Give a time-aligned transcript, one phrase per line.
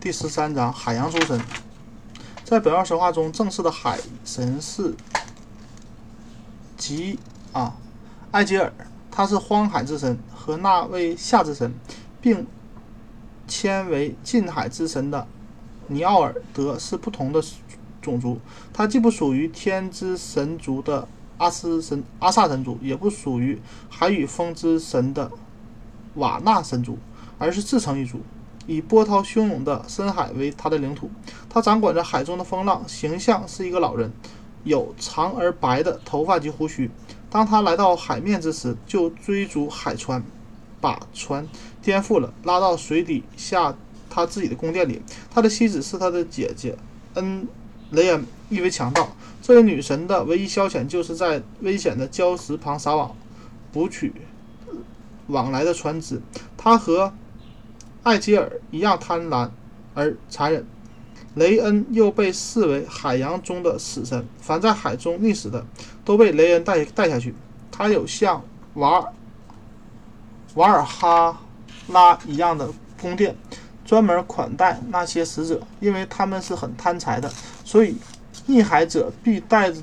[0.00, 1.38] 第十三章海洋诸神。
[2.42, 4.94] 在北欧神话中，正式的海神是
[6.78, 7.18] 吉
[7.52, 7.76] 啊
[8.30, 8.72] 埃吉尔，
[9.10, 11.74] 他是荒海之神和那位夏之神，
[12.18, 12.46] 并
[13.46, 15.26] 迁为近海之神的
[15.88, 17.44] 尼奥尔德是不同的
[18.00, 18.40] 种族。
[18.72, 21.06] 他既不属于天之神族的
[21.36, 23.60] 阿斯神阿萨神族，也不属于
[23.90, 25.30] 海与风之神的
[26.14, 26.96] 瓦纳神族，
[27.38, 28.22] 而是自成一族，
[28.66, 31.10] 以波涛汹涌的深海为他的领土。
[31.48, 34.12] 他掌管着海中的风浪，形象是一个老人，
[34.64, 36.90] 有长而白的头发及胡须。
[37.28, 40.22] 当他来到海面之时，就追逐海船，
[40.80, 41.46] 把船
[41.80, 43.76] 颠覆了，拉到水底下
[44.08, 45.00] 他自己的宫殿里。
[45.30, 46.76] 他的妻子是他的姐姐
[47.14, 47.46] 恩
[47.90, 49.16] 雷恩，一位强盗。
[49.42, 53.16] 这位女神的唯一消遣就是在危险的礁石旁撒网，
[53.72, 54.12] 捕取
[55.28, 56.20] 往来的船只。
[56.56, 57.12] 她和
[58.02, 59.50] 艾吉尔一样贪婪
[59.94, 60.66] 而残忍。
[61.34, 65.64] 雷恩又被视为海洋中的死神，凡在海中溺死的，
[66.04, 67.34] 都被雷恩带带下去。
[67.70, 68.42] 他有像
[68.74, 69.12] 瓦
[70.54, 71.40] 瓦尔哈
[71.88, 72.68] 拉一样的
[73.00, 73.36] 宫殿，
[73.84, 77.30] 专门款待那些死者，因为他们是很贪财的，
[77.64, 77.96] 所以
[78.48, 79.80] 溺海者必带着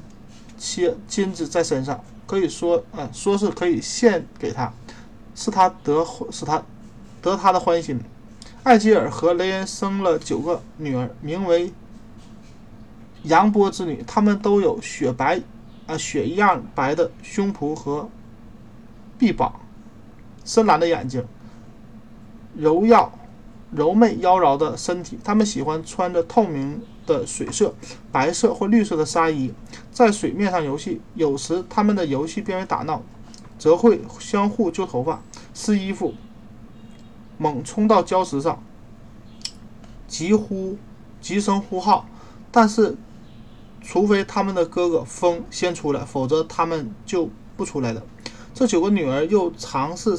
[0.57, 4.71] 些金子在身上，可以说，嗯，说是可以献给他，
[5.33, 6.61] 是他得使他
[7.21, 7.99] 得他的欢心。
[8.63, 11.71] 艾吉尔和雷恩生了九个女儿，名为
[13.23, 14.03] 扬波之女。
[14.05, 15.41] 她们都有雪白，
[15.85, 18.09] 啊，雪一样白的胸脯和
[19.17, 19.53] 臂膀，
[20.43, 21.25] 深蓝的眼睛，
[22.57, 23.11] 柔耀、
[23.71, 25.17] 柔媚、妖娆的身体。
[25.23, 27.73] 她们喜欢穿着透明的水色、
[28.11, 29.53] 白色或绿色的纱衣，
[29.93, 30.99] 在水面上游戏。
[31.15, 33.01] 有时，他们的游戏变为打闹，
[33.57, 35.21] 则会相互揪头发、
[35.53, 36.13] 撕衣服。
[37.37, 38.63] 猛冲到礁石上，
[40.07, 40.77] 急呼、
[41.21, 42.07] 急声呼号，
[42.51, 42.97] 但是，
[43.81, 48.03] 除非他们的哥哥风先出来，否则他们就不出来的。
[48.53, 50.17] 这九个女儿又尝试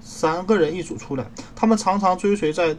[0.00, 2.76] 三个人一组出来，他们常常追随在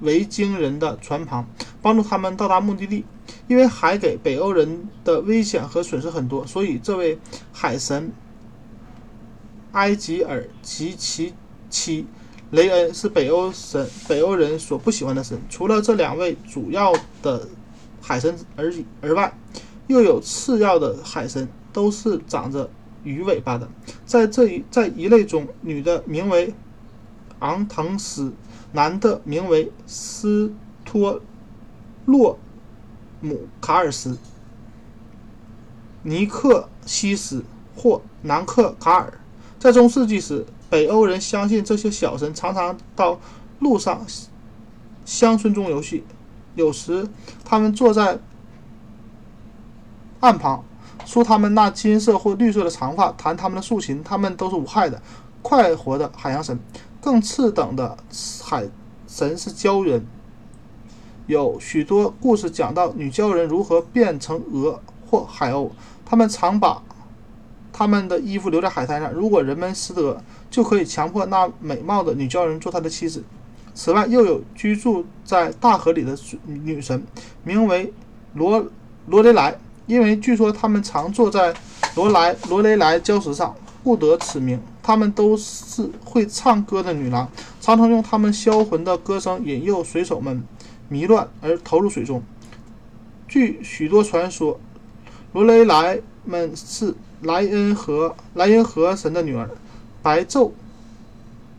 [0.00, 1.46] 维京人的船旁，
[1.80, 3.04] 帮助他们到达目的地。
[3.46, 7.18] 因为海给北欧人的危险和损失很多，所以这位
[7.52, 8.12] 海神
[9.72, 11.34] 埃吉尔及其
[11.68, 12.06] 妻。
[12.50, 15.40] 雷恩是北欧神，北欧人所不喜欢的神。
[15.48, 17.46] 除了这两位主要的
[18.00, 19.32] 海神而而外，
[19.86, 22.68] 又有次要的海神，都是长着
[23.04, 23.68] 鱼尾巴的。
[24.04, 26.52] 在这一在一类中，女的名为
[27.38, 28.32] 昂腾斯，
[28.72, 30.52] 男的名为斯
[30.84, 31.20] 托
[32.06, 32.36] 洛
[33.20, 34.18] 姆卡尔斯、
[36.02, 37.44] 尼克西斯
[37.76, 39.12] 或南克卡尔。
[39.60, 40.44] 在中世纪时。
[40.70, 43.18] 北欧人相信这些小神常常到
[43.58, 44.06] 路上、
[45.04, 46.04] 乡村中游戏，
[46.54, 47.06] 有时
[47.44, 48.18] 他们坐在
[50.20, 50.64] 岸旁，
[51.04, 54.02] 梳他们那金色或绿色的长发，弹他们的竖琴。
[54.04, 55.02] 他们都是无害的、
[55.42, 56.58] 快活的海洋神。
[57.00, 57.96] 更次等的
[58.44, 58.68] 海
[59.08, 60.06] 神是鲛人，
[61.26, 65.70] 有许多故事讲到女鲛人如何变成鹅或海鸥。
[66.04, 66.82] 他们常把
[67.80, 70.22] 他们的衣服留在海滩上，如果人们识得。
[70.50, 73.22] 就可以强迫那美貌的女鲛人做他的妻子。
[73.72, 77.00] 此外，又有居住在大河里的女神，
[77.44, 77.92] 名为
[78.34, 78.66] 罗
[79.06, 81.54] 罗雷莱，因为据说他们常坐在
[81.94, 83.54] 罗莱罗雷莱礁石上，
[83.84, 84.60] 故得此名。
[84.82, 87.30] 他们都是会唱歌的女郎，
[87.60, 90.42] 常常用她们销魂的歌声引诱水手们
[90.88, 92.20] 迷乱而投入水中。
[93.28, 94.58] 据许多传说，
[95.32, 99.50] 罗雷莱们是莱恩河莱茵河神的女儿。
[100.02, 100.52] 白昼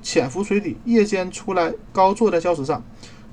[0.01, 2.83] 潜伏水底，夜间出来，高坐在礁石上，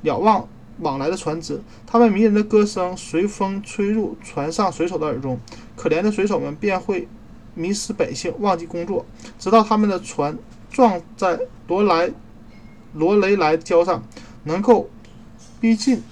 [0.02, 0.46] 仰望
[0.80, 1.62] 往来的船只。
[1.86, 5.40] 他们迷人的歌声随风吹入船上水手的耳中，
[5.74, 7.08] 可怜的水手们便会
[7.54, 9.06] 迷失本性，忘记工作，
[9.38, 10.36] 直到他们的船
[10.70, 12.10] 撞在罗莱
[12.92, 14.02] 罗雷莱礁上，
[14.44, 14.90] 能够
[15.60, 16.02] 逼近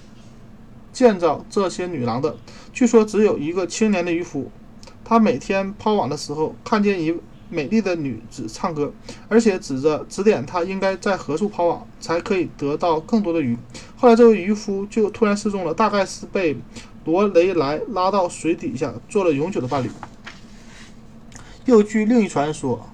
[0.91, 2.35] 建造这些女郎的。
[2.73, 4.51] 据说只有一个青年的渔夫，
[5.09, 7.17] 他每天抛网的时候，看见一。
[7.49, 8.93] 美丽的女子唱歌，
[9.29, 13.57] 而且指着指点他应该在何处抛网，才可以得到更多的鱼。
[13.97, 16.57] 后来，这位渔夫就突然失踪了，大概是被
[17.05, 19.89] 罗雷莱拉到水底下做了永久的伴侣。
[21.67, 22.85] 又据另一传说，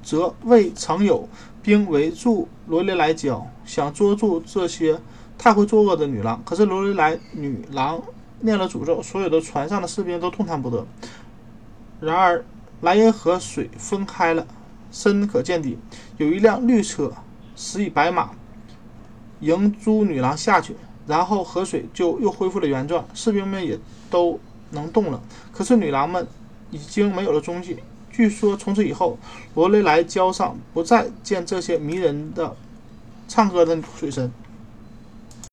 [0.00, 1.28] 则未曾有
[1.60, 5.00] 兵围住罗雷莱礁，想捉住这些
[5.36, 6.40] 太会作恶的女郎。
[6.44, 8.00] 可是罗雷莱女郎
[8.40, 10.86] 念了诅咒，所有的船上的士兵都动弹不得。
[12.00, 12.44] 然而。
[12.82, 14.46] 莱茵河水分开了，
[14.92, 15.78] 深可见底。
[16.18, 17.10] 有一辆绿车，
[17.56, 18.32] 驶以白马，
[19.40, 23.78] 迎诸女郎下去，然后河水就又恢复了原状，士兵们也
[24.10, 24.38] 都
[24.72, 25.18] 能动了。
[25.54, 26.28] 可是女郎们
[26.70, 27.78] 已经没有了踪迹。
[28.10, 29.18] 据说从此以后，
[29.54, 32.54] 罗雷莱礁上不再见这些迷人的
[33.26, 34.30] 唱歌的水神。